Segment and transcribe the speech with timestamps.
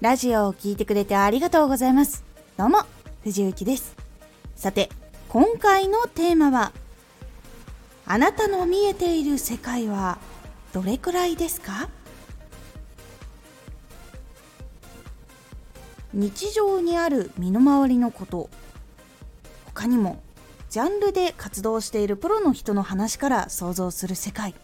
[0.00, 2.24] ラジオを聴いてくれてありがとうございます。
[2.56, 2.78] どうも、
[3.22, 3.94] 藤幸です。
[4.56, 4.88] さて、
[5.28, 6.72] 今回のテーマは、
[8.06, 10.16] あなたの見えている世界は
[10.72, 11.90] どれくらいですか？
[16.14, 18.48] 日常にある身の回りのこと
[19.66, 20.22] 他にも
[20.70, 24.54] ジャンルで活動しているプロの人の話から想像する世界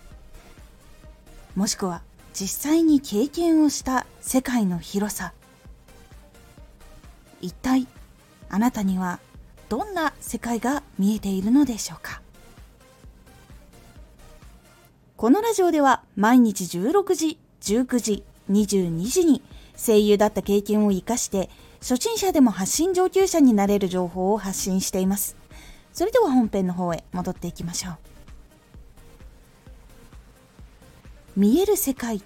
[1.54, 2.00] もしくは
[2.38, 5.32] 実際に経験をした世界の広さ
[7.40, 7.86] 一体
[8.50, 9.20] あなたには
[9.70, 12.20] どんな世界が見えているのでしょうか？
[15.16, 19.42] このラジオでは毎日16時、19時、22時に
[19.74, 21.48] 声優だった経験を活かして
[21.80, 25.36] 初心者でも発信上級者になれる情報を発信しています。
[25.94, 28.15] それでは本編の方へ戻っていきましょう。
[31.36, 32.22] 見える世界。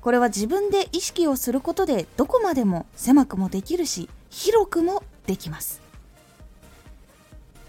[0.00, 5.80] これは自分で意識をすることでどこまでも狭くもできるし広くもできます。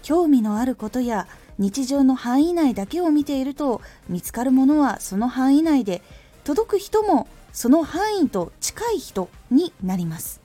[0.02, 6.02] 興味のあることや日常の範囲内だけを見ていると見つかるものはその範囲内で
[6.42, 10.40] 届く人もその範囲と近い人になります。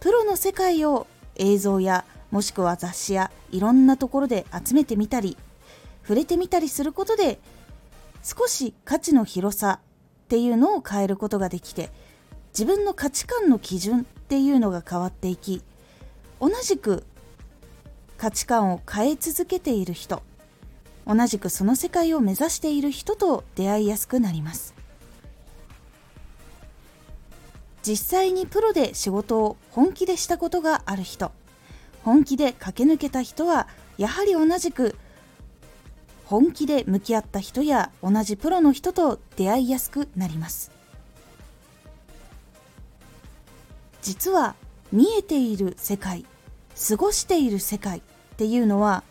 [0.00, 5.36] プロの世界を映像やもしくは雑誌やいろんなところで集めてみたり
[6.02, 7.38] 触れてみたりすることで
[8.22, 9.80] 少し価値の広さ
[10.24, 11.90] っていうのを変えることができて
[12.52, 15.62] 自分の価値観の基準っていうのが変わっていき
[16.40, 17.04] 同じく
[18.18, 20.22] 価値観を変え続けている人
[21.06, 24.74] 同じくその世界を目指している人と出会いやすくなります。
[27.82, 31.32] 実際にプロで仕事を本気でしたことがある人
[32.04, 34.96] 本気で駆け抜けた人はやはり同じく
[36.30, 40.70] 本気で向き合った人や同じプロの人と出会いやすくなります。
[44.00, 44.54] 実は
[44.92, 46.24] 見えている世界
[46.88, 48.02] 過ごしている世界っ
[48.36, 49.02] ていうのは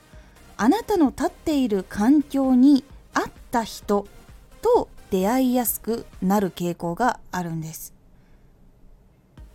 [0.56, 4.08] あなたの立っている環境に合った人
[4.62, 7.94] と出会いやすくなる傾向があるんです。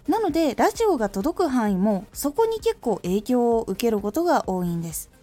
[0.07, 5.14] なのでラジオが届く範囲もそこに結構影響を受けることが多いんです。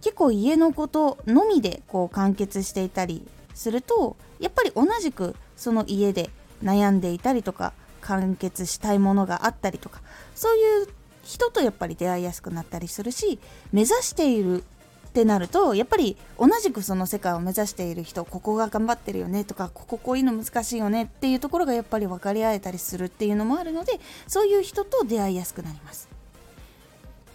[0.00, 6.30] 結構家のことのみでこう完結していたりするとやっぱり同じくその家で
[6.62, 10.00] 悩んでいたりとか完結したいものがあったりとか
[10.34, 10.88] そういう
[11.22, 13.38] 人とやっぱり出会いやすくなったりするし
[13.72, 14.64] 目指している
[15.10, 26.08] ってなるとやっぱり同じくその世界を目指している人ここが頑張ってるよねとかこここういうの難しいよねっていうところがやっぱり分かり合えたりするっていうのもあるのでそういう人と出会いやすくなります。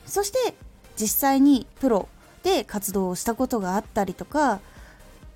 [0.05, 0.55] そして
[0.97, 2.07] 実際にプロ
[2.45, 4.59] で活動をしたことがあったりとか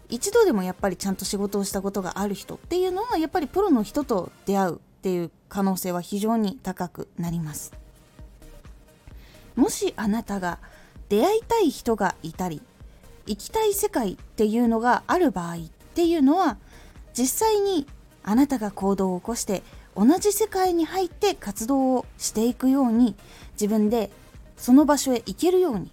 [0.09, 7.73] 一度でもやっぱりちゃんと仕事をしたことがある人っていうのはやっぱりプロの人と出会うっていう可能性は非常に高くなります。
[9.55, 10.59] もしあなたが
[11.09, 12.61] 出会いたい人がいたり
[13.25, 15.59] 行きたい世界っていうのがある場合っ
[15.95, 16.57] ていうのは
[17.13, 17.87] 実際に
[18.23, 19.63] あなたが行動を起こして
[19.95, 23.15] 同じ世界に入って活動をしていくように
[23.53, 24.11] 自分で
[24.57, 25.91] その場所へ行けるように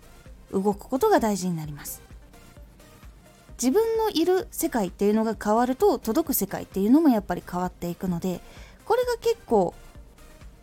[0.53, 2.03] 動くことが大事になります。
[3.61, 8.43] 自分のいる世界っていうのが変わると届く世界っていうのもやっぱり変わっていくので
[8.85, 9.75] これが結構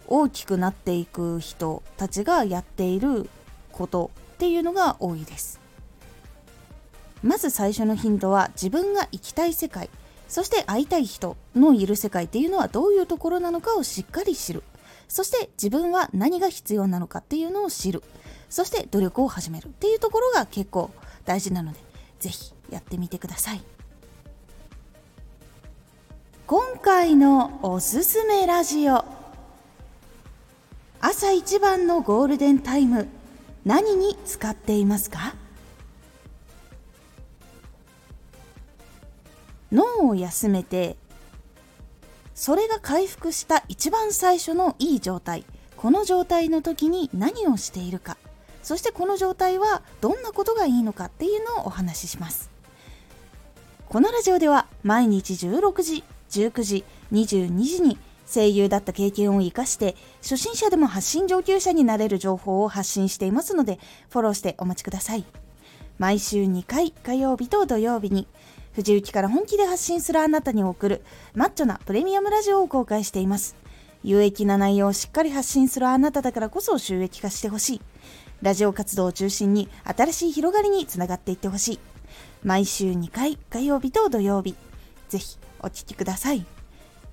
[0.08, 3.30] 大きくなっていく人たちがやっている
[3.72, 5.60] ことっていうのが多いです。
[7.24, 9.90] まず最初のヒントは自分が行きたい世界
[10.28, 14.64] そして会いたい人のいる世界っていうのはどういうところなのかをしっかり知る。
[15.13, 18.01] そして自分は何が必要なのかっていうのを知る。
[18.50, 20.90] そして努力を始めるっていうところが結構
[21.24, 21.79] 大事なので
[22.19, 23.62] 是非やってみてください。
[26.47, 29.06] 今回のおすすめラジオ。
[31.00, 33.07] 朝一番のゴールデンタイム
[33.66, 35.35] 何に使っていますか？
[39.71, 40.98] 脳を休めて
[42.44, 45.45] それが回復した一番最初のいい状態。
[45.78, 48.18] この状態の時に何をしているか。
[48.63, 52.51] そしてこの状態はどんなことがいいのかっていうのをお話しします。
[53.88, 57.98] このラジオでは毎日16時19時22時に
[58.30, 63.80] 声優だった経験を生かして初心者でも発信上級者になれる情報を発信していますので
[64.10, 65.24] フォローしてお待ちください。
[65.98, 68.28] 毎週2回火曜日と土曜日に
[68.74, 71.02] 藤雪から本気で発信するあなたに送る
[71.36, 73.56] マッチョなプレミアムラジオを公開しています
[74.04, 77.81] 有益な内容をしっかり発信するあなただからこそ収益化してほしい
[78.42, 81.80] ラジオ活動を中心に新しい広がりにつながっていってほしい
[82.44, 84.56] 毎週2回火曜日と土曜日
[85.08, 86.46] ぜひお聴きください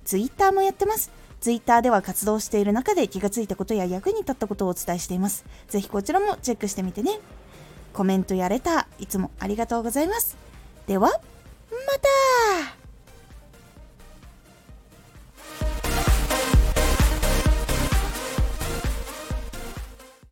[0.05, 1.11] Twitter もやってます。
[1.39, 5.45] Twitter では活動している中で気がついたことや役に立ったことをお伝えしています。
[5.69, 7.19] ぜひこちらもチェックしてみてね。
[7.93, 10.37] コメントやレター、いつもありがとうございます。
[10.87, 11.19] では、
[11.71, 12.80] また。